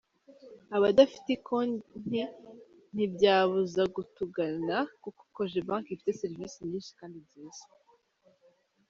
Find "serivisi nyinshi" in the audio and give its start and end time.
6.21-6.91